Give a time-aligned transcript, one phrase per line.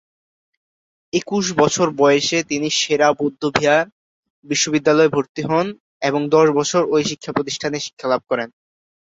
[1.13, 3.85] একুশ বছর বয়সে তিনি সে-রা বৌদ্ধবিহার
[4.45, 5.67] বিশ্ববিদ্যালয়ে ভর্তি হন
[6.01, 6.95] এবং দশ বছর ঐ
[7.27, 8.49] প্রতিষ্ঠানে শিক্ষালাভ করেন।